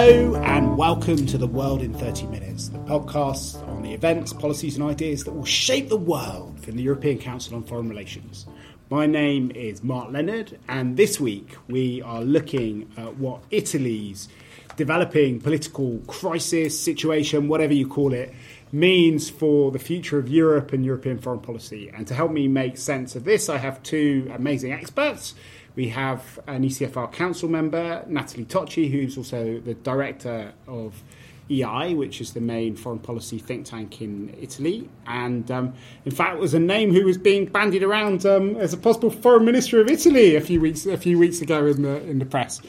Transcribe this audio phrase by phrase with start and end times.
[0.00, 4.76] Hello, and welcome to The World in 30 Minutes, the podcast on the events, policies,
[4.76, 8.46] and ideas that will shape the world from the European Council on Foreign Relations.
[8.90, 14.28] My name is Mark Leonard, and this week we are looking at what Italy's
[14.76, 18.32] developing political crisis, situation, whatever you call it,
[18.70, 21.90] means for the future of Europe and European foreign policy.
[21.92, 25.34] And to help me make sense of this, I have two amazing experts.
[25.78, 31.04] We have an ECFR council member, Nathalie Tocci, who's also the director of
[31.48, 36.40] IAI, which is the main foreign policy think tank in Italy, and um, in fact
[36.40, 39.88] was a name who was being bandied around um, as a possible foreign minister of
[39.88, 42.60] Italy a few weeks a few weeks ago in the in the press.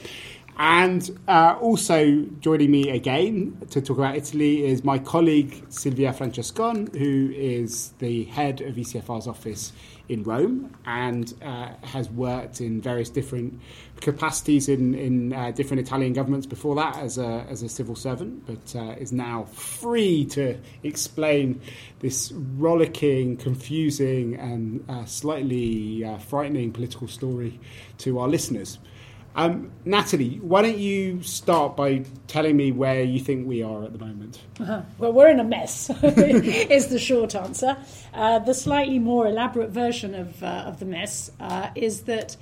[0.59, 6.93] And uh, also joining me again to talk about Italy is my colleague Silvia Francescon,
[6.95, 9.71] who is the head of ECFR's office
[10.09, 13.61] in Rome and uh, has worked in various different
[14.01, 18.45] capacities in, in uh, different Italian governments before that as a, as a civil servant,
[18.47, 21.61] but uh, is now free to explain
[21.99, 27.59] this rollicking, confusing, and uh, slightly uh, frightening political story
[27.99, 28.79] to our listeners.
[29.35, 33.93] Um, Nathalie, why don't you start by telling me where you think we are at
[33.93, 34.41] the moment?
[34.59, 34.81] Uh-huh.
[34.97, 37.77] Well, we're in a mess, is the short answer.
[38.13, 42.35] Uh, the slightly more elaborate version of, uh, of the mess uh, is that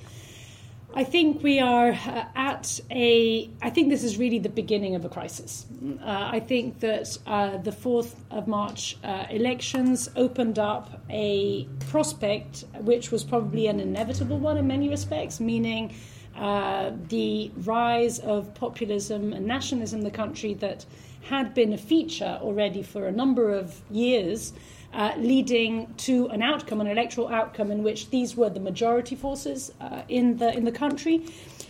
[0.95, 3.49] I think we are uh, at a.
[3.61, 5.65] I think this is really the beginning of a crisis.
[5.83, 8.97] Uh, I think that uh, the 4th of March
[9.29, 15.93] elections opened up a prospect which was probably an inevitable one in many respects, meaning
[16.37, 20.85] uh, the rise of populism and nationalism in the country that
[21.23, 24.53] had been a feature already for a number of years,
[24.93, 29.71] uh, leading to an outcome, an electoral outcome, in which these were the majority forces
[29.81, 31.25] uh, in the in the country.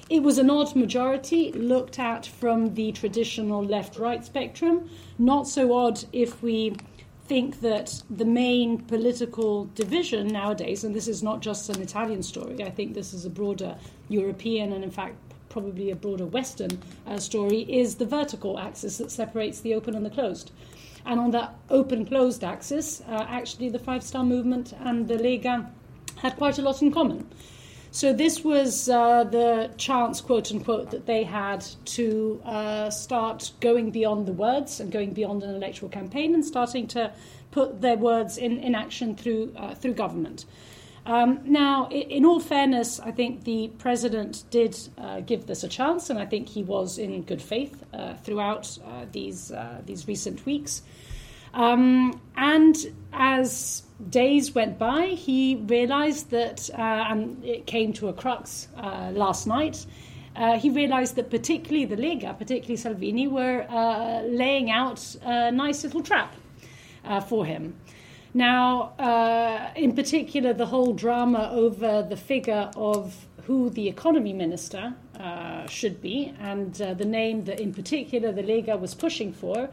[0.09, 4.89] It was an odd majority looked at from the traditional left-right spectrum.
[5.17, 6.75] Not so odd if we
[7.27, 12.63] think that the main political division nowadays, and this is not just an Italian story,
[12.63, 13.75] I think this is a broader
[14.07, 15.15] European and, in fact,
[15.49, 20.05] probably a broader Western uh, story, is the vertical axis that separates the open and
[20.05, 20.51] the closed.
[21.05, 25.69] And on that open closed axis, uh, actually, the Five Star Movement and the Lega
[26.17, 27.27] had quite a lot in common.
[27.91, 33.91] So this was uh, the chance, quote unquote, that they had to uh, start going
[33.91, 37.11] beyond the words and going beyond an electoral campaign and starting to
[37.51, 40.45] put their words in, in action through uh, through government.
[41.05, 46.09] Um, now, in all fairness, I think the president did uh, give this a chance,
[46.09, 49.51] and I think he was in good faith uh, throughout uh, these
[49.85, 50.81] these recent weeks.
[51.57, 52.77] Um, and
[53.11, 53.81] as
[54.11, 59.47] days went by, he realized that, uh, and it came to a crux uh, last
[59.47, 59.87] night.
[60.35, 65.83] Uh, he realized that particularly the Lega, particularly Salvini, were uh, laying out a nice
[65.83, 66.35] little trap
[67.03, 67.75] uh, for him.
[68.35, 74.93] Now, uh, in particular, the whole drama over the figure of who the economy minister
[75.67, 79.69] should be, and the name that, in particular, the Lega was pushing for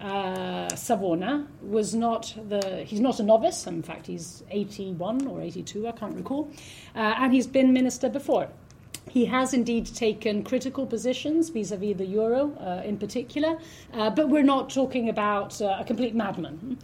[0.00, 3.66] uh, Savona was not the he's not a novice.
[3.66, 6.50] In fact he's 81 or 82 I can't recall.
[6.94, 8.48] Uh, and he's been minister before.
[9.08, 13.58] He has indeed taken critical positions vis-a-vis the euro uh, in particular
[13.92, 16.78] uh, but we're not talking about uh, a complete madman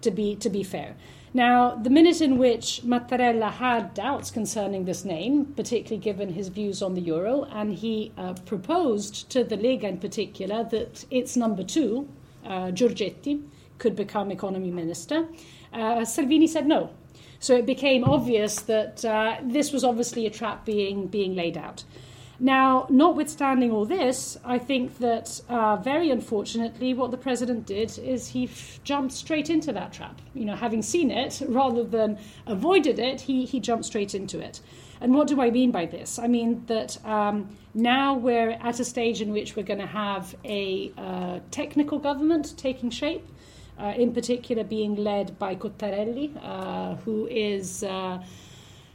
[0.00, 0.96] to be to be fair.
[1.34, 6.80] Now, the minute in which Mattarella had doubts concerning this name, particularly given his views
[6.80, 11.62] on the euro, and he uh, proposed to the Lega in particular that its number
[11.62, 12.08] two,
[12.46, 13.42] uh, Giorgetti
[13.78, 15.28] could become economy minister.
[15.72, 16.90] Uh, Salvini said no.
[17.38, 21.84] So it became obvious that uh, this was obviously a trap being, being laid out.
[22.38, 28.28] Now, notwithstanding all this, I think that uh, very unfortunately, what the president did is
[28.28, 30.20] he f- jumped straight into that trap.
[30.34, 34.60] You know, having seen it, rather than avoided it, he, he jumped straight into it.
[35.00, 36.18] And what do I mean by this?
[36.18, 40.34] I mean that um, now we're at a stage in which we're going to have
[40.44, 43.26] a uh, technical government taking shape,
[43.78, 47.82] uh, in particular being led by Cottarelli, uh, who is.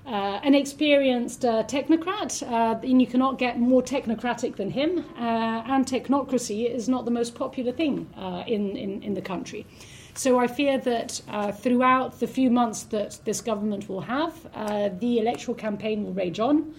[0.05, 2.41] Uh, uh, an experienced uh, technocrat,
[2.83, 5.03] and you cannot get more technocratic than him.
[5.17, 8.07] and technocracy is not the most popular thing
[8.47, 9.65] in, in, in the country.
[10.13, 14.89] So I fear that uh, throughout the few months that this government will have, uh,
[14.99, 16.73] the electoral campaign will rage on.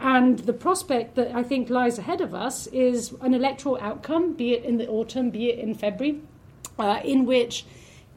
[0.00, 4.52] And the prospect that I think lies ahead of us is an electoral outcome, be
[4.52, 6.20] it in the autumn, be it in February,
[6.78, 7.64] uh, in which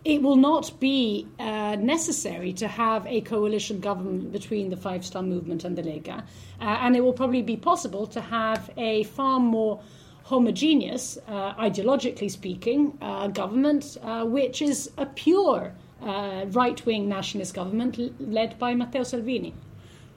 [0.03, 5.21] it will not be uh, necessary to have a coalition government between the Five Star
[5.21, 6.19] Movement and the Lega.
[6.59, 9.79] Uh, and it will probably be possible to have a far more
[10.23, 17.53] homogeneous, uh, ideologically speaking, uh, government, uh, which is a pure uh, right wing nationalist
[17.53, 19.53] government l- led by Matteo Salvini.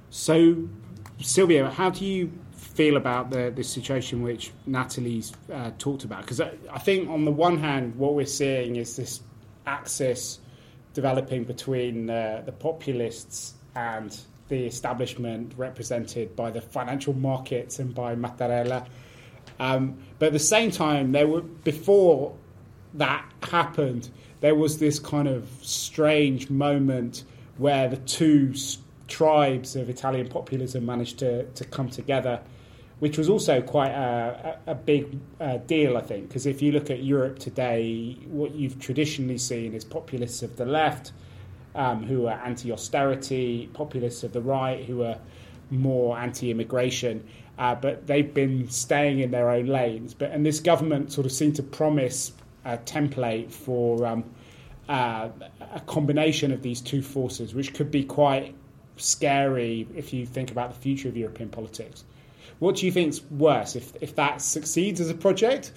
[0.08, 0.66] So,
[1.20, 5.32] Silvia, how do you feel about the, the situation which Nathalie's
[5.78, 6.22] talked about?
[6.22, 9.20] Because I, I think, on the one hand, what we're seeing is this
[9.66, 10.40] axis
[10.92, 18.14] developing between uh, the populists and the establishment represented by the financial markets and by
[18.14, 18.86] Mattarella.
[19.58, 22.34] Um, but at the same time, there were before
[22.94, 27.24] that happened, there was this kind of strange moment
[27.56, 28.54] where the two
[29.08, 32.40] tribes of Italian populism managed to, to come together,
[33.04, 36.88] which was also quite a, a, big uh, deal, I think, because if you look
[36.88, 41.12] at Europe today, what you've traditionally seen is populists of the left
[41.74, 45.18] um, who are anti austerity, populists of the right who are
[45.68, 47.22] more anti immigration.
[47.58, 50.14] Uh, but they've been staying in their own lanes.
[50.14, 52.32] But and this government sort of seemed to promise
[52.64, 54.24] a template for um,
[54.88, 55.28] uh,
[55.74, 58.54] a combination of these two forces, which could be quite
[58.96, 62.04] scary if you think about the future of European politics.
[62.64, 65.72] What do you think's worse, if if that succeeds as a project,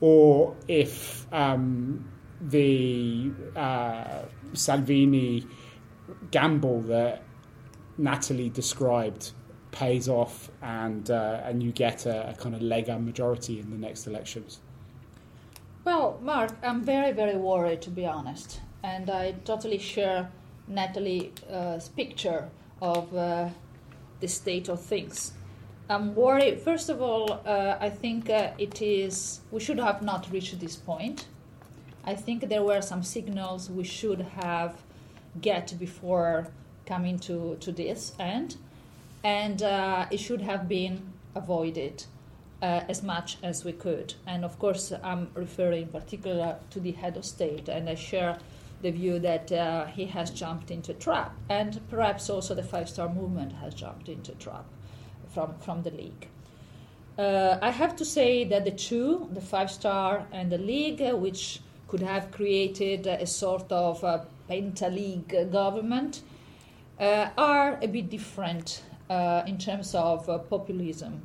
[0.00, 2.04] or if um,
[2.40, 4.22] the uh,
[4.52, 5.46] Salvini
[6.32, 7.22] gamble that
[7.96, 9.30] Nathalie described
[9.70, 13.78] pays off and uh, and you get a, a kind of Lega majority in the
[13.78, 14.58] next elections?
[15.84, 20.28] Well, Mark, I'm very, very worried to be honest, and I totally share
[20.68, 22.48] Nathalie's uh, picture
[22.80, 23.48] of uh,
[24.18, 25.34] the state of things.
[25.92, 26.58] I'm worried.
[26.58, 30.74] First of all, uh, I think uh, it is we should have not reached this
[30.74, 31.26] point.
[32.04, 34.74] I think there were some signals we should have
[35.42, 36.48] get before
[36.86, 38.56] coming to, to this end,
[39.22, 42.04] and uh, it should have been avoided
[42.62, 44.14] uh, as much as we could.
[44.26, 48.38] And of course, I'm referring in particular to the head of state, and I share
[48.80, 53.10] the view that uh, he has jumped into trap, and perhaps also the Five Star
[53.10, 54.64] Movement has jumped into trap
[55.32, 56.28] from, from the League.
[57.18, 61.16] Uh, I have to say that the two, the Five Star and the League, uh,
[61.16, 66.22] which could have created a sort of uh, penta-league government,
[66.98, 71.20] uh, are a bit different uh, in terms of uh, populism.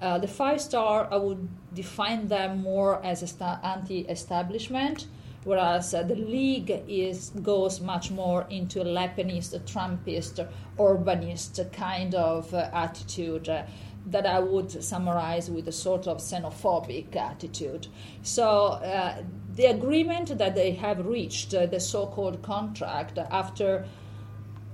[0.00, 5.06] Uh, the Five Star, I would define them more as esta- anti-establishment,
[5.46, 10.46] whereas uh, the League is goes much more into a Lepenist, Trumpist,
[10.76, 13.48] Orbanist kind of uh, attitude.
[13.48, 13.62] Uh,
[14.08, 17.88] that I would summarize with a sort of xenophobic attitude.
[18.22, 19.24] So, uh,
[19.56, 23.84] the agreement that they have reached, uh, the so called contract, after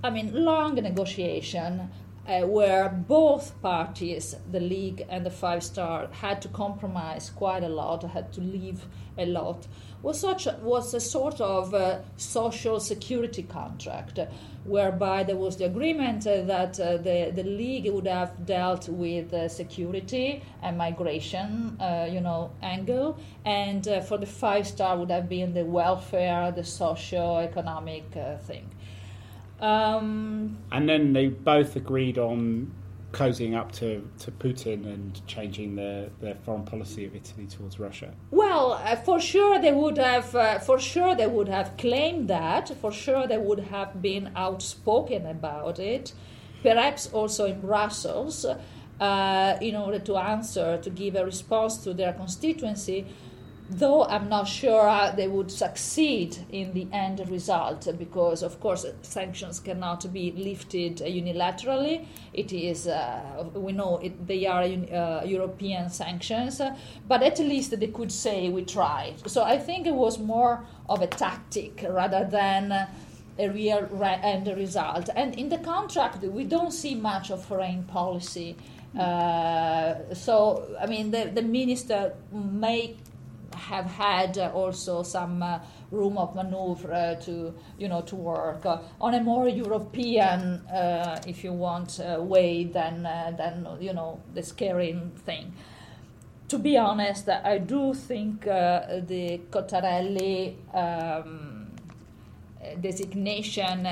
[0.04, 1.88] I mean, long negotiation
[2.26, 7.68] uh, where both parties, the League and the Five Star, had to compromise quite a
[7.68, 8.86] lot, had to leave
[9.18, 9.66] a lot,
[10.02, 14.18] was such was a sort of uh, social security contract,
[14.64, 19.32] whereby there was the agreement uh, that uh, the the League would have dealt with
[19.32, 21.78] uh, security and migration,
[22.10, 28.04] you know, angle, and for the Five Star would have been the welfare, the socio-economic
[28.46, 28.68] thing.
[29.60, 32.72] Um, And then they both agreed on
[33.12, 38.12] closing up to, to Putin and changing the, the foreign policy of Italy towards Russia.
[38.30, 40.34] Well, uh, for sure they would have.
[40.34, 42.74] Uh, for sure they would have claimed that.
[42.80, 46.12] For sure they would have been outspoken about it.
[46.62, 48.46] Perhaps also in Brussels,
[49.00, 53.06] uh, in order to answer, to give a response to their constituency.
[53.70, 59.60] Though I'm not sure they would succeed in the end result, because of course sanctions
[59.60, 62.06] cannot be lifted unilaterally.
[62.34, 66.60] It is, uh, we know it, they are uh, European sanctions,
[67.08, 69.14] but at least they could say we tried.
[69.26, 74.48] So I think it was more of a tactic rather than a real re- end
[74.48, 75.08] result.
[75.16, 78.56] And in the contract, we don't see much of foreign policy.
[78.98, 82.96] Uh, so, I mean, the, the minister may
[83.54, 85.58] have had uh, also some uh,
[85.90, 91.20] room of maneuver uh, to you know to work uh, on a more European, uh,
[91.26, 95.52] if you want, uh, way than than you know the scaring thing.
[96.48, 101.70] To be honest, I do think the Cottarelli um,
[102.80, 103.86] designation.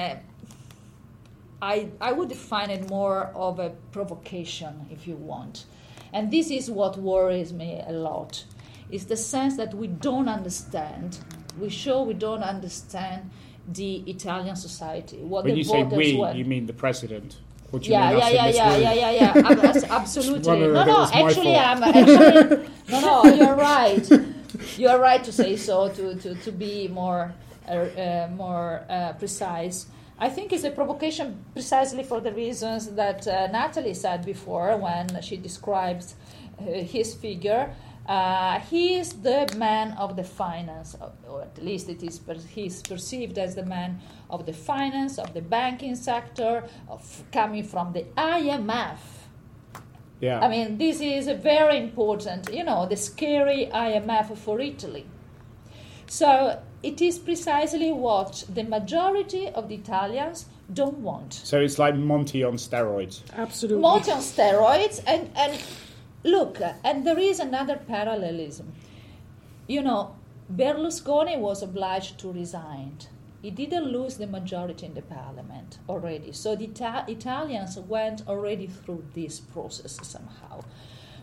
[1.63, 5.67] I, I would define it more of a provocation, if you want.
[6.13, 8.45] And this is what worries me a lot
[8.91, 11.19] is the sense that we don't understand.
[11.59, 13.31] We show we don't understand
[13.69, 15.19] the Italian society.
[15.19, 16.37] What when the you say we, want.
[16.37, 17.39] you mean the president?
[17.71, 20.59] What do you yeah, mean yeah, us in yeah, this yeah, yeah, yeah, yeah, absolutely.
[20.59, 21.57] No, no, actually.
[21.57, 23.35] I'm actually no, no.
[23.35, 24.11] You're right.
[24.77, 25.89] You're right to say so.
[25.89, 27.33] To to, to be more
[27.69, 29.87] uh, uh, more uh, precise.
[30.19, 35.23] I think it's a provocation precisely for the reasons that uh, Nathalie said before when
[35.23, 36.15] she describes
[36.59, 37.71] uh, his figure.
[38.11, 42.35] Uh, he is the man of the finance, or- or at least it is per-
[42.57, 47.93] he's perceived as the man of the finance, of the banking sector, of coming from
[47.93, 48.99] the IMF.
[50.21, 50.41] Yeah.
[50.45, 55.07] I mean, this is a very important, you know, the scary IMF for Italy.
[56.07, 61.33] So it is precisely what the majority of the Italians don't want.
[61.35, 63.23] so it's like Monti on steroids.
[63.37, 63.83] Absolutely.
[63.83, 65.53] Monti on steroids, and, and
[66.25, 68.73] look, and there is another parallelism.
[69.67, 70.15] You know,
[70.55, 72.99] Berlusconi was obliged to resign.
[73.43, 76.33] He didn't lose the majority in the parliament already.
[76.33, 80.63] So the Ita- Italians went already through this process somehow,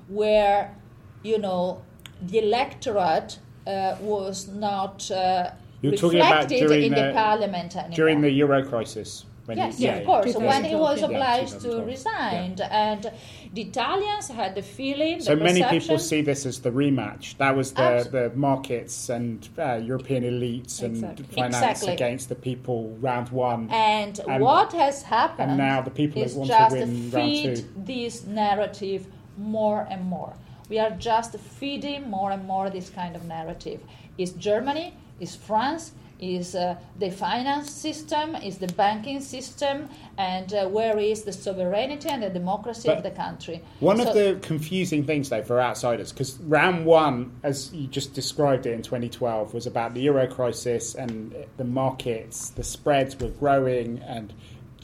[0.08, 0.75] where,
[1.24, 1.84] you know,
[2.22, 3.38] the electorate
[3.68, 5.51] uh, was not uh,
[5.82, 7.96] You're talking about reflected during in the, the- parliament anymore.
[7.96, 9.25] During the Euro crisis.
[9.46, 10.36] When Yes, he, yeah, of course.
[10.36, 13.12] When he was obliged Yeah, to 2012, resign, and
[13.54, 17.38] the Italians had the feeling, So the many people see this as the rematch.
[17.38, 21.25] That was the, the markets and uh, European elites and Exactly.
[21.36, 21.94] finance Exactly.
[21.94, 23.70] against the people round one.
[23.72, 27.66] And, And- what has happened and now the people that want to win round feed
[27.86, 30.34] this narrative more and more.
[30.70, 33.80] We are just feeding more and more this kind of narrative.
[34.18, 34.94] Is Germany?
[35.20, 35.92] Is France?
[36.19, 38.36] Is uh, the finance system?
[38.36, 39.88] Is the banking system?
[40.17, 43.63] And uh, where is the sovereignty and the democracy But of the country?
[43.79, 48.13] One So- of the confusing things, though, for outsiders, because round one, as you just
[48.13, 53.29] described it in 2012, was about the euro crisis and the markets, the spreads were
[53.29, 54.33] growing, and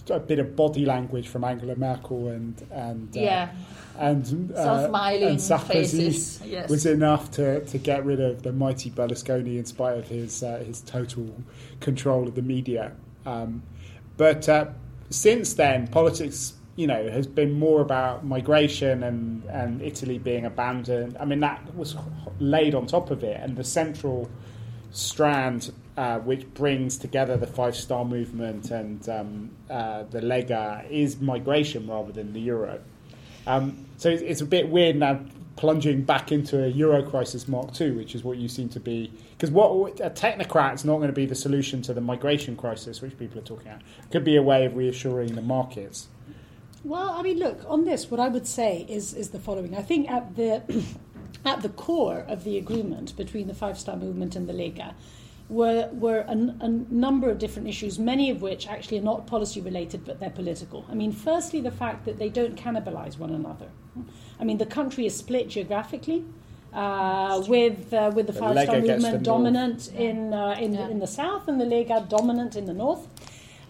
[0.10, 3.50] a bit of body language from Angela Merkel and and uh, Yeah.
[3.98, 6.70] and uh, smiling and Sarkozy faces, yes.
[6.70, 10.64] was enough to, to get rid of the mighty Berlusconi in spite of his uh,
[10.66, 11.34] his total
[11.80, 12.92] control of the media.
[13.26, 13.64] Um,
[14.18, 14.68] but uh,
[15.10, 21.18] since then, politics, you know, has been more about migration and, and Italy being abandoned.
[21.20, 21.96] I mean, that was
[22.40, 24.30] laid on top of it, and the central
[24.92, 31.22] strand uh, which brings together the Five Star Movement and um, uh, the Lega is
[31.22, 32.80] migration rather than the euro.
[33.46, 35.20] Um, so it's, it's a bit weird now
[35.56, 39.12] plunging back into a euro crisis mark two, which is what you seem to be.
[39.38, 43.18] Because what a technocrat's not going to be the solution to the migration crisis, which
[43.18, 43.82] people are talking about.
[43.82, 46.08] It could be a way of reassuring the markets.
[46.84, 49.78] Well, I mean, look, on this, what I would say is, is the following.
[49.78, 50.64] I think at the,
[51.46, 54.94] at the core of the agreement between the Five Star Movement and the Lega
[55.60, 56.70] were, were a, n- a
[57.06, 60.80] number of different issues, many of which actually are not policy related, but they're political.
[60.92, 63.70] I mean, firstly, the fact that they don't cannibalize one another.
[64.42, 66.20] I mean, the country is split geographically.
[66.74, 69.24] Uh, with uh, with the The Five Star Lega Movement north.
[69.34, 69.80] dominant
[70.10, 70.90] in uh, in, Yeah.
[70.94, 73.04] in the south and the Lega dominant in the north.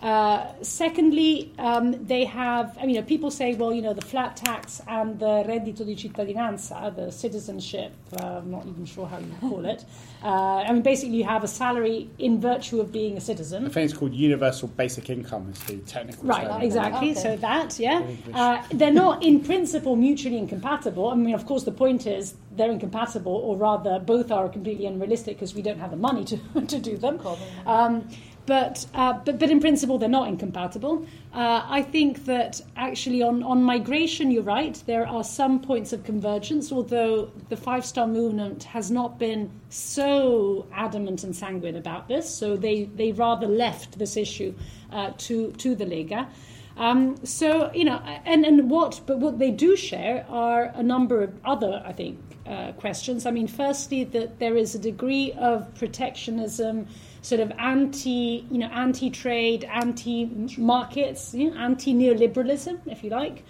[0.04, 4.02] Uh, secondly, um, they have, I mean, you know, people say, well, you know, the
[4.02, 9.20] flat tax and the reddito di cittadinanza, the citizenship, uh, I'm not even sure how
[9.20, 9.86] you call it.
[10.24, 13.70] Uh, I mean, basically, you have a salary in virtue of being a citizen.
[13.70, 16.62] think it's called universal basic income, is the technical Right, term.
[16.62, 17.12] exactly.
[17.12, 17.20] Okay.
[17.20, 18.08] So that, yeah.
[18.34, 21.10] Uh, they're not in principle mutually incompatible.
[21.10, 25.36] I mean, of course, the point is they're incompatible, or rather, both are completely unrealistic
[25.36, 27.20] because we don't have the money to, to do them.
[27.66, 28.08] Um,
[28.46, 31.06] but, uh, but, but in principle, they're not incompatible.
[31.34, 36.04] Uh, I think that actually on, on migration, you're right, there are some points of
[36.04, 42.30] convergence, although the Five Star Movement has not been so adamant and sanguine about this.
[42.30, 44.54] So they, they rather left this issue
[44.92, 46.28] uh, to, to the Lega.
[46.76, 51.22] Um, so you know, and and what, but what they do share are a number
[51.22, 53.26] of other, I think, uh, questions.
[53.26, 56.88] I mean, firstly, that there is a degree of protectionism,
[57.24, 63.44] sort of anti, you know, anti-trade, anti-markets, you know, anti-neoliberalism, if you like.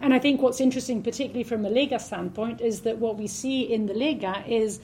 [0.00, 3.62] And I think what's interesting, particularly from a Lega standpoint, is that what we see
[3.62, 4.80] in the Lega is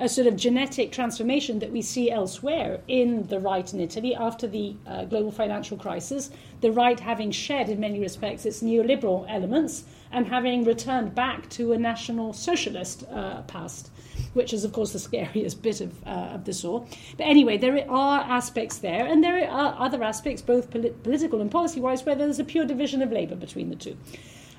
[0.00, 4.48] a sort of genetic transformation that we see elsewhere in the right in Italy after
[4.48, 6.30] the uh, global financial crisis.
[6.62, 11.72] The right having shed, in many respects, its neoliberal elements and having returned back to
[11.72, 13.90] a national socialist uh, past,
[14.32, 16.88] which is, of course, the scariest bit of, uh, of this all.
[17.16, 21.50] But anyway, there are aspects there, and there are other aspects, both polit- political and
[21.50, 23.96] policy wise, where there's a pure division of labour between the two.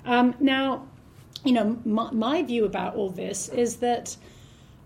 [0.06, 0.88] Um, now,
[1.44, 4.16] you know, my, my view about all this is that.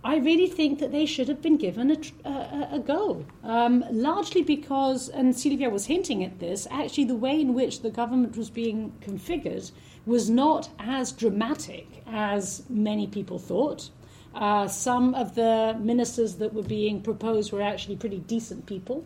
[0.03, 3.25] I really think that they should have been given a, a, a go.
[3.43, 7.89] Um, largely because, and Silvia was hinting at this, actually the way in which the
[7.89, 9.72] government was being configured
[10.07, 13.89] was not as dramatic as many people thought.
[14.38, 19.03] Uh, some of the ministers that were being proposed were actually pretty decent people.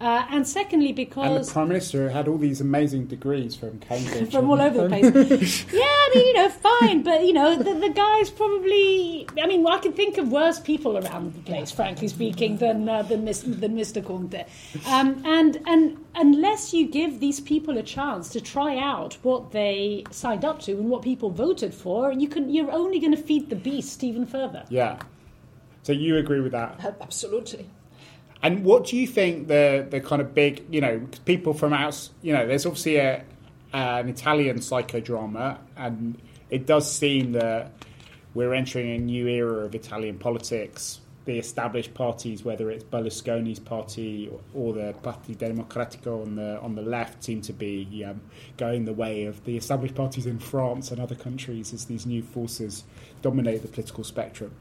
[0.00, 4.32] Uh, and secondly, because and the prime minister had all these amazing degrees from Cambridge,
[4.32, 5.66] from all over the place.
[5.72, 9.28] yeah, I mean, you know, fine, but you know, the, the guy's probably.
[9.42, 12.88] I mean, well, I can think of worse people around the place, frankly speaking, than
[12.88, 14.02] uh, than, than Mr.
[14.02, 14.46] Conte.
[14.86, 20.04] Um, and and unless you give these people a chance to try out what they
[20.10, 23.50] signed up to and what people voted for, you can you're only going to feed
[23.50, 24.64] the beast even further.
[24.70, 24.98] Yeah.
[25.82, 26.94] So you agree with that?
[27.02, 27.66] Absolutely.
[28.42, 32.08] And what do you think the the kind of big, you know, people from out,
[32.22, 33.24] you know, there's obviously a
[33.72, 37.72] an Italian psychodrama, and it does seem that
[38.34, 41.00] we're entering a new era of Italian politics.
[41.26, 46.82] The established parties, whether it's Berlusconi's party or, the Partito Democratico on the on the
[46.82, 48.22] left, seem to be um,
[48.56, 52.22] going the way of the established parties in France and other countries as these new
[52.22, 52.84] forces
[53.20, 54.52] dominate the political spectrum.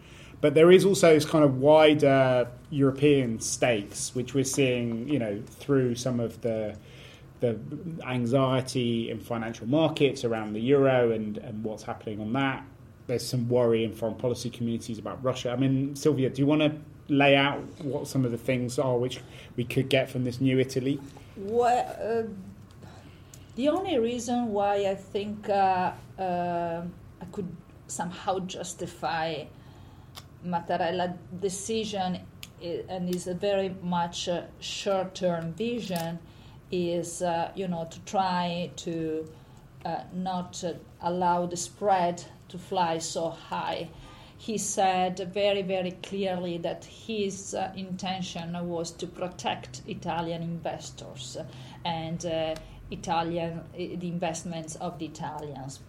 [0.42, 5.42] But there is also this kind of wider European stakes, which we're seeing, you know,
[5.46, 6.76] through some of the
[7.40, 7.58] the
[8.06, 12.62] anxiety in financial markets around the euro and, and what's happening on that.
[13.08, 15.52] There's some worry in foreign policy communities about Russia.
[15.52, 16.74] I mean, Silvia, do you want to
[17.08, 19.22] lay out what some of the things are which
[19.56, 21.00] we could get from this new Italy?
[21.38, 22.30] Well, uh,
[23.56, 26.84] the only reason why I think uh, uh,
[27.22, 27.48] I could
[27.88, 29.46] somehow justify
[30.46, 32.20] Mattarella decision
[32.62, 34.30] and is a very much
[34.60, 36.20] short-term vision
[36.72, 39.28] is uh, you know to try to
[39.86, 43.90] uh, not uh, allow the spread to fly so high.
[44.38, 51.38] He said very very clearly that his uh, intention was to protect Italian investors
[51.86, 52.56] and uh,
[52.92, 55.80] Italian the investments of the Italians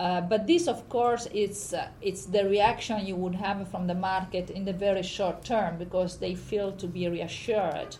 [0.00, 3.94] uh, but this, of course, it's uh, it's the reaction you would have from the
[3.94, 7.96] market in the very short term because they feel to be reassured.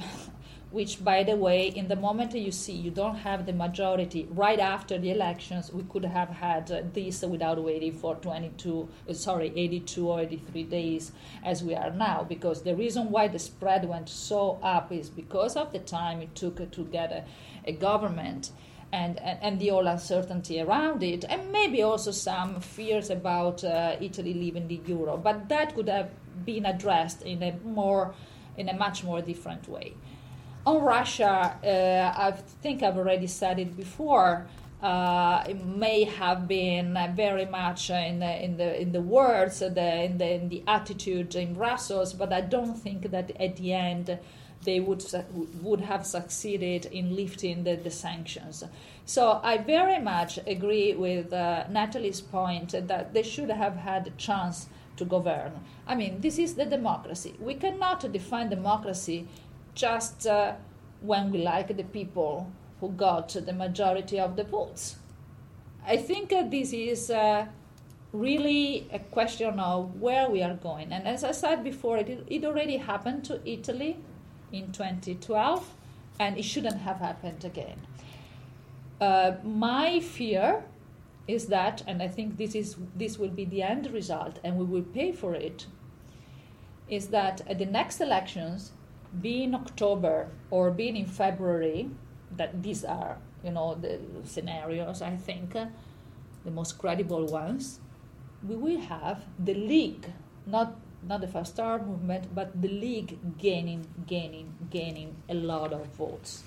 [0.72, 4.58] Which, by the way, in the moment you see you don't have the majority right
[4.58, 9.52] after the elections, we could have had uh, this without waiting for 22, uh, sorry,
[9.54, 11.12] 82 or 83 days
[11.44, 12.26] as we are now.
[12.28, 16.34] Because the reason why the spread went so up is because of the time it
[16.34, 17.24] took to get a,
[17.64, 18.50] a government
[18.92, 23.96] and, and, and, the whole uncertainty around it, and maybe also some fears about uh,
[24.00, 25.16] Italy leaving the euro.
[25.16, 26.10] But that could have
[26.44, 28.14] been addressed in a more,
[28.56, 29.94] in a much more different way.
[30.66, 34.46] On Russia, uh, I think I've already said it before.
[34.82, 40.04] Uh, it may have been very much in the in the in the words, the,
[40.04, 44.18] in the in the attitude in Brussels, but I don't think that at the end
[44.62, 45.04] they would
[45.62, 48.62] would have succeeded in lifting the, the sanctions.
[49.04, 54.10] So I very much agree with uh, Nathalie's point that they should have had a
[54.10, 55.52] chance to govern.
[55.86, 57.34] I mean, this is the democracy.
[57.40, 59.26] We cannot define democracy
[59.74, 60.54] just uh,
[61.00, 64.96] when we like the people who got the majority of the votes.
[65.86, 67.46] I think uh, this is uh,
[68.12, 70.92] really a question of where we are going.
[70.92, 73.96] And as I said before, it, it already happened to Italy
[74.52, 75.74] in 2012,
[76.20, 77.78] and it shouldn't have happened again.
[79.00, 80.64] Uh, my fear
[81.26, 84.64] is that, and I think this is this will be the end result, and we
[84.64, 85.66] will pay for it.
[86.88, 88.72] Is that at the next elections,
[89.20, 91.90] be in October or being in February,
[92.36, 95.66] that these are you know the scenarios I think uh,
[96.44, 97.80] the most credible ones.
[98.46, 100.06] We will have the league,
[100.46, 105.86] not not the Fast Star movement, but the League gaining, gaining, gaining a lot of
[105.94, 106.42] votes.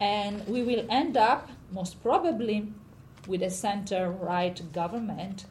[0.00, 2.72] And we will end up, most probably,
[3.26, 5.44] with a center right government,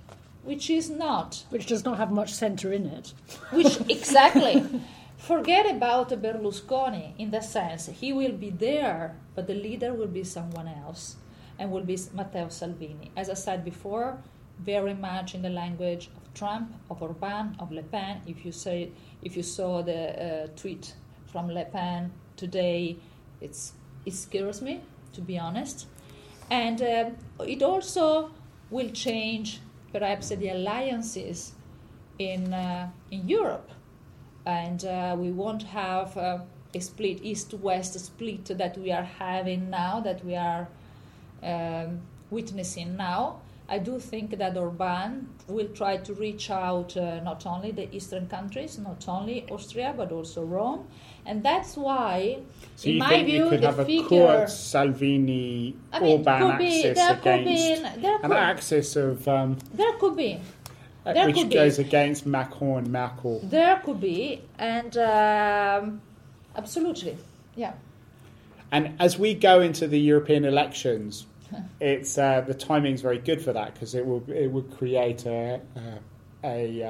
[0.43, 1.43] which is not.
[1.49, 3.13] Which does not have much center in it.
[3.51, 4.65] Which, exactly.
[5.17, 10.23] Forget about Berlusconi in the sense he will be there, but the leader will be
[10.23, 11.17] someone else
[11.59, 13.11] and will be Matteo Salvini.
[13.17, 14.17] As I said before,
[14.59, 18.21] very much in the language of Trump, of Orban, of Le Pen.
[18.25, 20.93] If you say, if you saw the uh, tweet
[21.25, 22.97] from Le Pen today,
[23.41, 23.73] it's
[24.05, 24.81] it scares me
[25.13, 25.87] to be honest,
[26.49, 28.31] and uh, it also
[28.69, 29.59] will change
[29.91, 31.53] perhaps the alliances
[32.19, 33.69] in uh, in Europe,
[34.47, 36.39] and uh, we won't have uh,
[36.73, 40.69] a split east-west split that we are having now, that we are
[41.43, 41.99] um,
[42.31, 47.71] witnessing now I do think that Orban will try to reach out uh, not only
[47.71, 50.87] the eastern countries, not only Austria, but also Rome,
[51.25, 52.39] and that's why,
[52.77, 54.07] So in my view, you could the have a figure.
[54.07, 59.27] Kurz, Salvini, I mean, Orban could be, axis there could be, against an axis of
[59.27, 60.39] um, there could be,
[61.13, 61.55] There which could be.
[61.55, 63.39] goes against Macron and Merkel.
[63.43, 66.01] there could be, and um,
[66.55, 67.17] absolutely,
[67.55, 67.73] yeah.
[68.71, 71.25] And as we go into the European elections,
[71.79, 75.61] it's uh, the timing's very good for that because it will it will create a
[76.43, 76.83] a, a,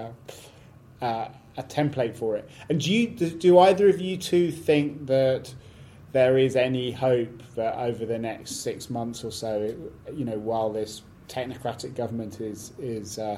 [1.01, 2.49] uh, uh, a template for it.
[2.69, 5.53] And do you do either of you two think that
[6.11, 9.75] there is any hope that over the next six months or so,
[10.13, 13.37] you know, while this technocratic government is is uh,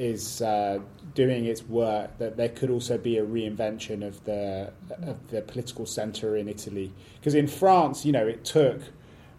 [0.00, 0.78] is uh,
[1.14, 5.84] doing its work, that there could also be a reinvention of the of the political
[5.84, 6.90] centre in Italy.
[7.18, 8.80] Because in France, you know, it took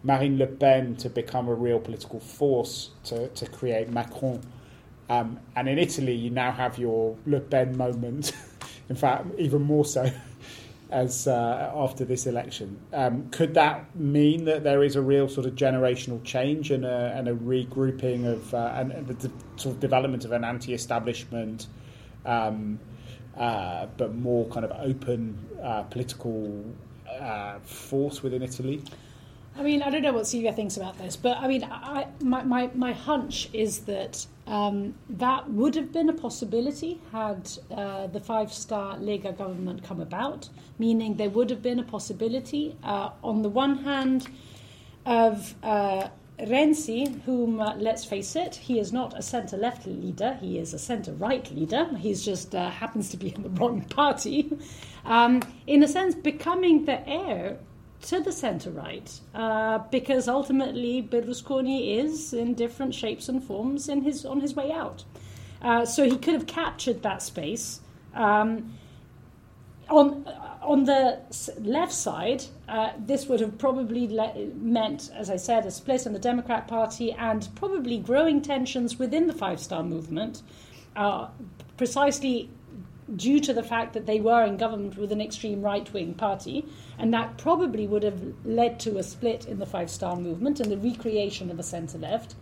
[0.04, 4.40] Marine Le Pen to become a real political force to, to create Macron.
[5.10, 8.32] Um, and in Italy, you now have your Le Pen moment.
[8.88, 10.08] in fact, even more so
[10.92, 12.78] as uh, after this election.
[12.92, 17.12] Um, could that mean that there is a real sort of generational change and a,
[17.16, 21.66] and a regrouping of uh, and, the de- sort of development of an anti-establishment,
[22.26, 22.78] um,
[23.38, 26.62] uh, but more kind of open uh, political
[27.08, 28.82] uh, force within Italy?
[29.56, 32.42] I mean, I don't know what Silvia thinks about this, but I mean, I, my,
[32.42, 38.20] my, my hunch is that um, that would have been a possibility had uh, the
[38.20, 43.42] five star Lega government come about, meaning there would have been a possibility, uh, on
[43.42, 44.28] the one hand,
[45.06, 46.08] of uh,
[46.40, 50.74] Renzi, whom, uh, let's face it, he is not a centre left leader, he is
[50.74, 51.88] a centre right leader.
[51.96, 54.50] he just uh, happens to be in the wrong party.
[55.04, 57.58] Um, in a sense, becoming the heir
[58.02, 64.02] to the centre right, uh, because ultimately Berlusconi is in different shapes and forms in
[64.02, 65.04] his, on his way out.
[65.60, 67.80] Uh, so he could have captured that space.
[68.14, 68.74] Um,
[69.88, 70.26] on
[70.62, 71.18] on the
[71.58, 76.12] left side, uh, this would have probably le- meant, as I said, a split in
[76.12, 80.42] the Democrat Party and probably growing tensions within the Five Star Movement,
[80.94, 81.28] uh,
[81.76, 82.48] precisely
[83.16, 86.66] due to the fact that they were in government with an extreme right wing party,
[86.98, 90.70] and that probably would have led to a split in the Five Star Movement and
[90.70, 92.34] the recreation of a centre left.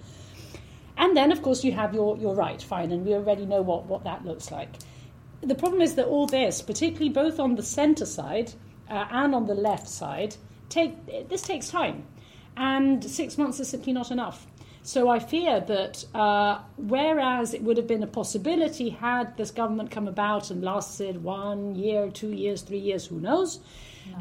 [0.96, 3.86] And then, of course, you have your, your right, fine, and we already know what,
[3.86, 4.68] what that looks like.
[5.40, 8.52] The problem is that all this, particularly both on the centre side
[8.90, 10.36] uh, and on the left side,
[10.68, 12.04] take, this takes time.
[12.56, 14.46] And six months is simply not enough.
[14.82, 19.90] So I fear that uh, whereas it would have been a possibility had this government
[19.90, 23.60] come about and lasted one year, two years, three years, who knows,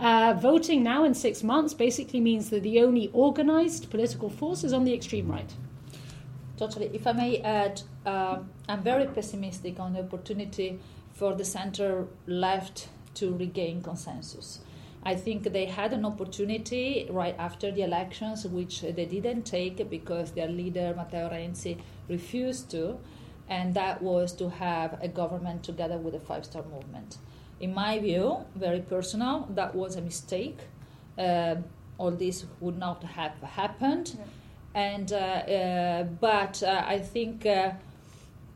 [0.01, 4.73] uh, voting now in six months basically means that the only organised political force is
[4.73, 5.51] on the extreme right.
[6.57, 6.91] Totally.
[6.93, 10.79] If I may add, uh, I'm very pessimistic on the opportunity
[11.13, 14.59] for the center left to regain consensus.
[15.03, 20.31] I think they had an opportunity right after the elections, which they didn't take because
[20.31, 22.97] their leader, Matteo Renzi, refused to,
[23.47, 27.17] and that was to have a government together with the Five Star Movement.
[27.59, 30.59] In my view, very personal, that was a mistake.
[31.17, 31.55] Uh,
[31.97, 34.17] all this would not have happened.
[34.73, 37.71] And uh, uh, but uh, I think uh,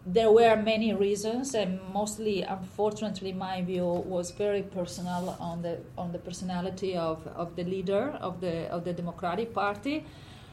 [0.05, 6.11] there were many reasons, and mostly, unfortunately, my view was very personal on the on
[6.11, 10.05] the personality of, of the leader of the of the Democratic Party,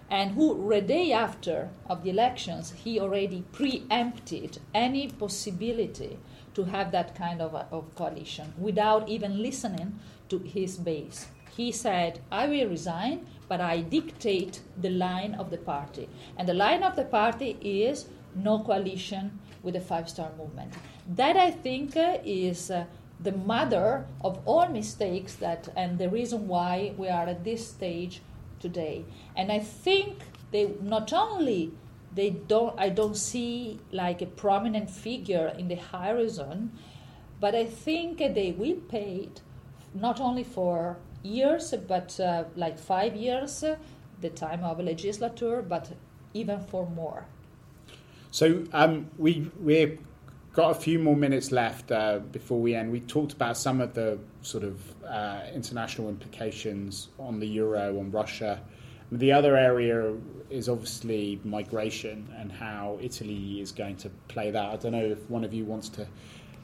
[0.08, 6.16] and who the day after of the elections he already preempted any possibility
[6.54, 11.26] to have that kind of, of coalition without even listening to his base.
[11.56, 16.08] He said, "I will resign, but I dictate the line of the party,
[16.38, 20.74] and the line of the party is." No coalition with the five star movement.
[21.08, 22.84] That I think uh, is uh,
[23.22, 28.22] the mother of all mistakes that and the reason why we are at this stage
[28.60, 29.04] today.
[29.36, 30.18] And I think
[30.52, 31.72] they not only
[32.14, 36.72] they don't I don't see like a prominent figure in the horizon,
[37.40, 39.42] but I think they will pay it
[39.94, 43.64] not only for years but uh, like five years,
[44.20, 45.92] the time of a legislature, but
[46.32, 47.26] even for more.
[48.30, 49.98] So um, we we've
[50.52, 52.90] got a few more minutes left uh, before we end.
[52.90, 58.10] We talked about some of the sort of uh, international implications on the euro, on
[58.10, 58.60] Russia.
[59.12, 60.14] The other area
[60.48, 64.64] is obviously migration and how Italy is going to play that.
[64.64, 66.06] I don't know if one of you wants to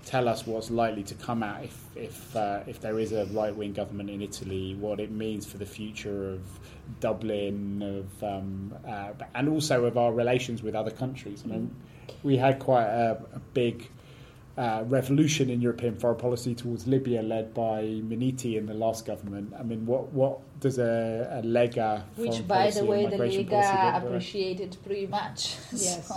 [0.05, 3.55] tell us what's likely to come out if if uh, if there is a right
[3.55, 6.40] wing government in Italy, what it means for the future of
[7.01, 11.42] Dublin, of um, uh, and also of our relations with other countries.
[11.44, 11.75] I mean,
[12.22, 13.88] we had quite a, a big.
[14.59, 19.53] Uh, revolution in European foreign policy towards Libya, led by Minniti in the last government.
[19.53, 24.75] I mean, what what does a, a Lega, which, by the way, the Lega appreciated
[24.83, 25.57] pretty much.
[25.72, 26.11] Yes.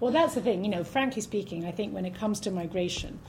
[0.00, 0.64] well, that's the thing.
[0.64, 3.20] You know, frankly speaking, I think when it comes to migration,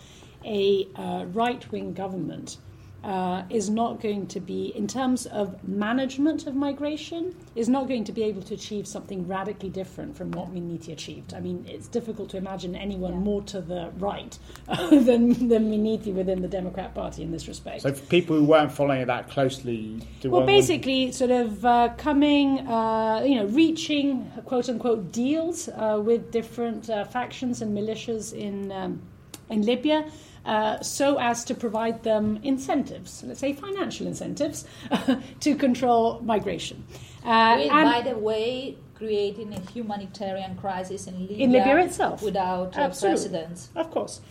[0.44, 2.58] a uh, right wing government
[3.04, 8.04] uh, is not going to be, in terms of management of migration, is not going
[8.04, 11.34] to be able to achieve something radically different from what Minniti achieved.
[11.34, 13.20] I mean, it's difficult to imagine anyone yeah.
[13.20, 17.82] more to the right than, than Minniti within the Democrat Party in this respect.
[17.82, 22.60] So, for people who weren't following it that closely, well, basically, sort of uh, coming,
[22.68, 28.72] uh, you know, reaching quote unquote deals uh, with different uh, factions and militias in
[28.72, 29.02] um,
[29.50, 30.06] in Libya
[30.46, 34.66] uh, so as to provide them incentives, let's say financial incentives,
[35.40, 36.84] to control migration.
[37.24, 42.78] Uh, With, by the way, creating a humanitarian crisis in Libya, in Libya itself without
[42.78, 43.70] uh, precedents.
[43.76, 44.22] Of course.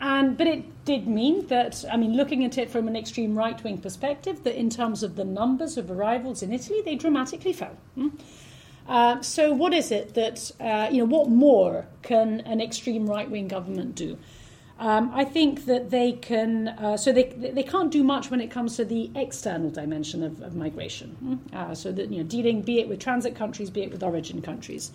[0.00, 3.62] And, but it did mean that, I mean, looking at it from an extreme right
[3.64, 7.76] wing perspective, that in terms of the numbers of arrivals in Italy, they dramatically fell.
[7.94, 8.08] Hmm?
[8.86, 13.28] Uh, so, what is it that, uh, you know, what more can an extreme right
[13.28, 14.16] wing government do?
[14.78, 18.48] Um, I think that they can, uh, so they, they can't do much when it
[18.48, 21.10] comes to the external dimension of, of migration.
[21.18, 21.56] Hmm?
[21.56, 24.40] Uh, so that, you know, dealing, be it with transit countries, be it with origin
[24.40, 24.92] countries.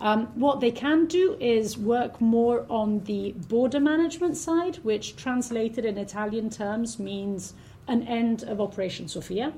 [0.00, 5.84] Um, what they can do is work more on the border management side, which translated
[5.84, 7.52] in Italian terms means
[7.88, 9.52] an end of Operation Sophia.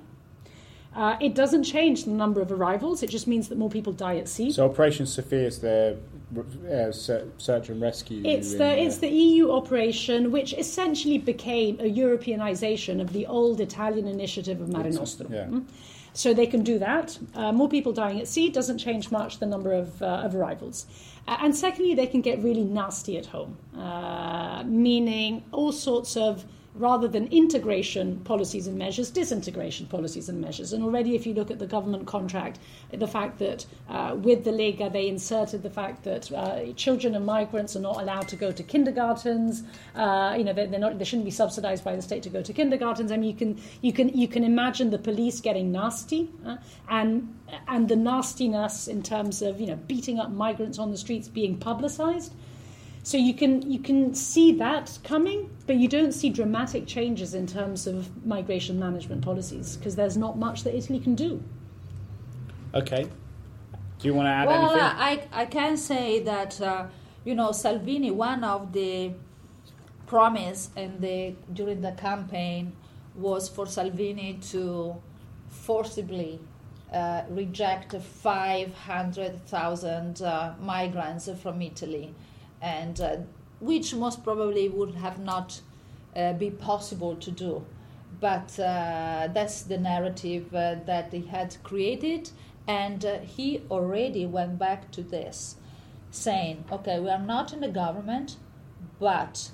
[0.95, 3.03] Uh, it doesn't change the number of arrivals.
[3.03, 4.51] It just means that more people die at sea.
[4.51, 5.99] So Operation Sophia is the
[6.37, 8.23] uh, search and rescue.
[8.25, 14.07] It's the it's the EU operation, which essentially became a Europeanization of the old Italian
[14.07, 15.33] initiative of Mare Nostrum.
[15.33, 15.47] Yeah.
[15.47, 15.65] Mm?
[16.13, 17.17] So they can do that.
[17.35, 20.87] Uh, more people dying at sea doesn't change much the number of, uh, of arrivals.
[21.29, 26.45] Uh, and secondly, they can get really nasty at home, uh, meaning all sorts of
[26.75, 30.73] rather than integration policies and measures, disintegration policies and measures.
[30.73, 32.59] And already, if you look at the government contract,
[32.93, 37.27] the fact that uh, with the Lega they inserted the fact that uh, children and
[37.27, 39.63] migrants are not allowed to go to kindergartens.
[39.95, 42.43] Uh, you know, they're, they're, not, they shouldn't be subsidised by the state to go
[42.43, 43.11] to kindergartens.
[43.11, 46.57] I mean, you can you can you can imagine the police getting nasty, uh,
[46.89, 47.35] and
[47.67, 51.59] and the nastiness in terms of you know beating up migrants on the streets being
[51.59, 52.33] publicised.
[53.09, 57.47] So you can you can see that coming, but you don't see dramatic changes in
[57.47, 61.43] terms of migration management policies because there's not much that Italy can do.
[62.75, 63.09] Okay.
[63.99, 64.77] Do you want to add well, anything?
[64.77, 66.89] Well, I, I can say that, uh,
[67.25, 69.13] you know, Salvini, one of the
[70.07, 72.77] promise and the, during the campaign
[73.15, 74.95] was for Salvini to
[75.49, 76.41] forcibly
[76.93, 82.15] uh, reject 500,000 uh, migrants from Italy
[82.61, 83.17] and uh,
[83.61, 85.61] which most probably would have not
[86.17, 87.65] uh, be possible to do.
[88.21, 92.31] But uh, that's the narrative uh, that he had created,
[92.67, 95.57] and uh, he already went back to this,
[96.11, 98.37] saying, "Okay, we are not in the government,
[98.99, 99.51] but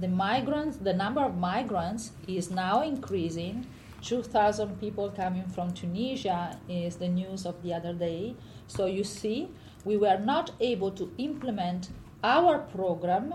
[0.00, 3.66] the migrants, the number of migrants is now increasing."
[4.00, 8.36] 2,000 people coming from Tunisia is the news of the other day.
[8.68, 9.48] So you see,
[9.84, 11.90] we were not able to implement
[12.22, 13.34] our program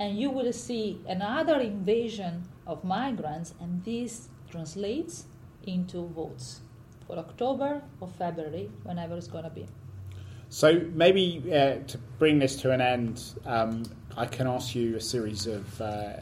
[0.00, 5.26] and you will see another invasion of migrants and this translates
[5.66, 6.60] into votes
[7.06, 9.66] for October or February, whenever it's going to be.
[10.48, 13.84] So maybe uh, to bring this to an end, um,
[14.16, 16.14] I can ask you a series of uh,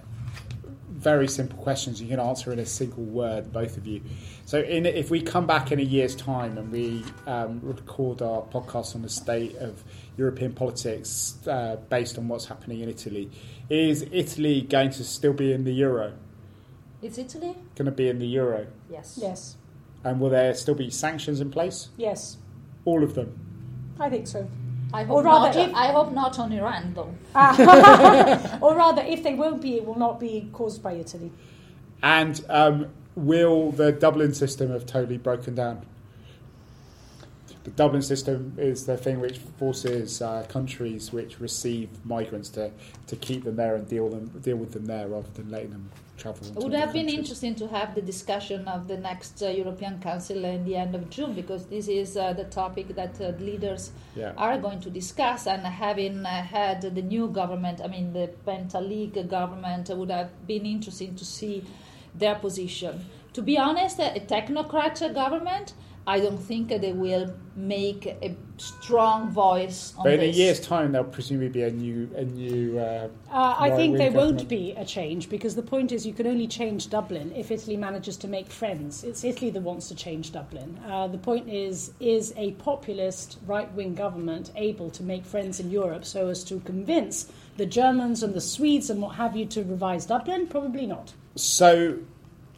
[1.03, 4.01] very simple questions you can answer in a single word, both of you.
[4.47, 8.43] So, in, if we come back in a year's time and we um, record our
[8.43, 9.83] podcast on the state of
[10.17, 13.31] European politics uh, based on what's happening in Italy,
[13.69, 16.15] is Italy going to still be in the euro?
[17.03, 18.69] Is Italy going to be in the euro?
[18.88, 19.19] Yes.
[19.21, 19.57] Yes.
[20.05, 21.88] And will there still be sanctions in place?
[21.97, 22.37] Yes.
[22.85, 23.38] All of them.
[23.99, 24.49] I think so.
[24.94, 27.14] I hope, not, if, I hope not on Iran, though.
[28.61, 31.31] or rather, if they won't be, it will not be caused by Italy.
[32.02, 35.87] And um, will the Dublin system have totally broken down?
[37.64, 42.70] the Dublin system is the thing which forces uh, countries which receive migrants to,
[43.07, 45.90] to keep them there and deal them deal with them there rather than letting them
[46.23, 46.47] travel.
[46.47, 50.45] It would have been interesting to have the discussion of the next uh, European Council
[50.45, 54.33] in the end of June because this is uh, the topic that uh, leaders yeah.
[54.37, 55.47] are going to discuss.
[55.47, 60.31] And having uh, had the new government, I mean the Penta League government, would have
[60.47, 61.65] been interesting to see
[62.15, 63.05] their position.
[63.33, 65.73] To be honest, a technocrat government
[66.07, 70.37] I don't think they will make a strong voice on But in this.
[70.37, 72.79] a year's time, there'll presumably be a new, a new.
[72.79, 74.38] Uh, uh, I think there government.
[74.38, 77.77] won't be a change because the point is you can only change Dublin if Italy
[77.77, 79.05] manages to make friends.
[79.05, 80.81] It's Italy that wants to change Dublin.
[80.88, 86.05] Uh, the point is, is a populist right-wing government able to make friends in Europe
[86.05, 90.07] so as to convince the Germans and the Swedes and what have you to revise
[90.07, 90.49] Dublin?
[90.49, 91.12] Probably not.
[91.37, 91.99] So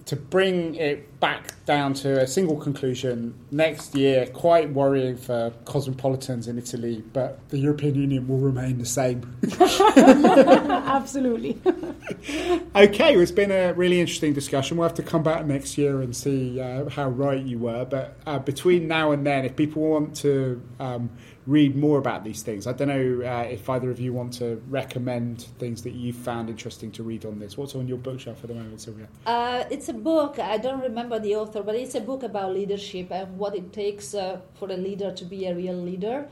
[0.07, 6.49] to bring it back down to a single conclusion next year, quite worrying for cosmopolitans
[6.49, 9.23] in Italy, but the European Union will remain the same.
[9.61, 11.59] Absolutely.
[12.77, 14.77] okay, well, it's been a really interesting discussion.
[14.77, 17.87] We'll have to come back next year and see uh, how right you were.
[17.87, 21.09] But uh, between now and then, if people want to um,
[21.47, 22.67] read more about these things.
[22.67, 26.49] I don't know uh, if either of you want to recommend things that you found
[26.49, 27.59] interesting to read on this.
[27.59, 29.09] What's on your bookshelf at the moment, Silvia?
[29.27, 30.39] Uh, it's a book.
[30.39, 34.15] I don't remember the author, but it's a book about leadership and what it takes
[34.15, 36.27] uh, for a leader to be a real leader.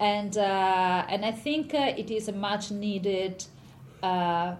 [0.00, 3.44] And uh, and I think uh, it is a much needed
[4.02, 4.56] uh,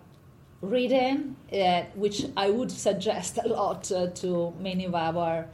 [0.60, 1.36] reading,
[1.94, 5.46] which I would suggest a lot to many of our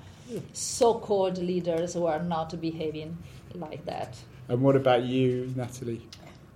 [0.53, 3.17] so-called leaders who are not behaving
[3.55, 4.17] like that.
[4.49, 6.03] And what about you, Nathalie?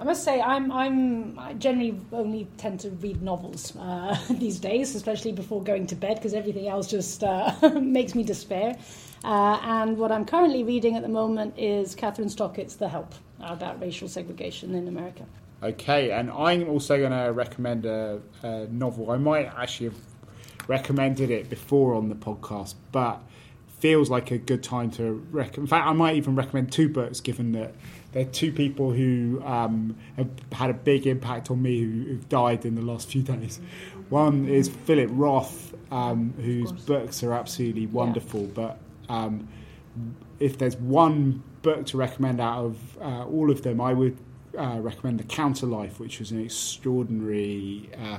[0.05, 4.95] I must say, I'm, I'm, I generally only tend to read novels uh, these days,
[4.95, 8.77] especially before going to bed, because everything else just uh, makes me despair.
[9.25, 13.81] Uh, and what I'm currently reading at the moment is Kathryn Stockett's The Help about
[13.81, 15.25] racial segregation in America.
[15.63, 19.11] Okay, and I'm also going to recommend a, a novel.
[19.11, 20.01] I might actually have
[20.69, 23.23] recommended it before on the podcast, but
[23.79, 25.59] feels like a good time to recommend.
[25.59, 27.75] In fact, I might even recommend two books, given that
[28.15, 32.65] they're two people who um, have had a big impact on me who, have died
[32.65, 33.61] in the last few days.
[34.09, 38.43] One is Philip Roth, um, whose books are absolutely wonderful.
[38.43, 38.51] Yeah.
[38.55, 39.49] But um,
[40.39, 44.17] if there's one book to recommend out of uh, all of them, I would
[44.57, 47.91] uh, recommend The Counterlife, which was an extraordinary.
[48.01, 48.19] Uh,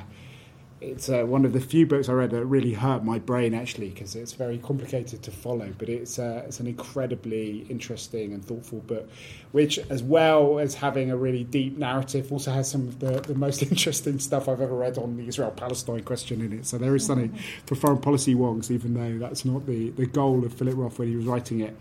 [0.81, 3.89] it's uh, one of the few books I read that really hurt my brain actually
[3.89, 5.73] because it's very complicated to follow.
[5.77, 9.09] But it's uh, it's an incredibly interesting and thoughtful book,
[9.53, 13.35] which as well as having a really deep narrative, also has some of the, the
[13.35, 16.65] most interesting stuff I've ever read on the Israel-Palestine question in it.
[16.65, 20.43] So there is something for foreign policy wonks, even though that's not the, the goal
[20.45, 21.75] of Philip Roth when he was writing it.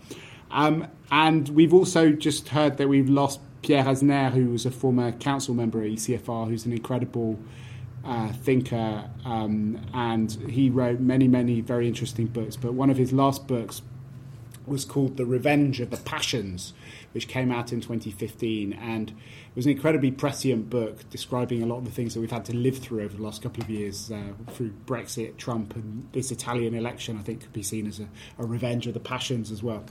[0.51, 5.11] Um, and we've also just heard that we've lost Pierre Hassner, who was a former
[5.11, 7.37] council member at ECFR, who's an incredible
[8.05, 12.55] uh, thinker, um, and he wrote many, many very interesting books.
[12.55, 13.81] But one of his last books
[14.67, 16.73] was called The Revenge of the Passions,
[17.13, 18.73] which came out in 2015.
[18.73, 19.15] And it
[19.55, 22.55] was an incredibly prescient book describing a lot of the things that we've had to
[22.55, 26.73] live through over the last couple of years uh, through Brexit, Trump, and this Italian
[26.75, 28.07] election, I think could be seen as a,
[28.39, 29.83] a revenge of the passions as well.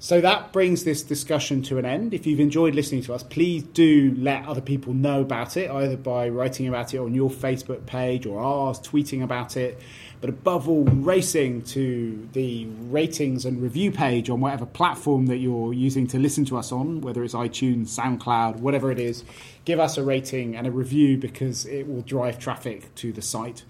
[0.00, 2.14] So that brings this discussion to an end.
[2.14, 5.96] If you've enjoyed listening to us, please do let other people know about it, either
[5.96, 9.80] by writing about it on your Facebook page or ours, tweeting about it.
[10.20, 15.72] But above all, racing to the ratings and review page on whatever platform that you're
[15.72, 19.24] using to listen to us on, whether it's iTunes, SoundCloud, whatever it is.
[19.64, 23.64] Give us a rating and a review because it will drive traffic to the site.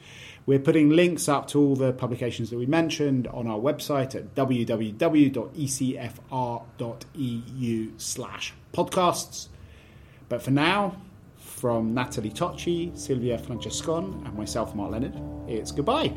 [0.49, 4.35] We're putting links up to all the publications that we mentioned on our website at
[4.35, 5.13] www.ecfr.eu
[7.99, 9.49] slash podcasts.
[10.31, 10.97] But for now,
[11.37, 16.15] from Nathalie Tocci, Silvia Francescon, and myself, Mark Leonard, it's goodbye.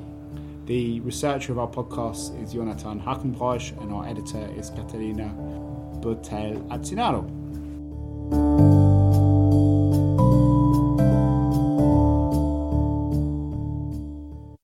[0.66, 5.36] The researcher of our podcast is Jonathan Hackenbroich, and our editor is Caterina
[6.00, 8.71] Botel Azinaro.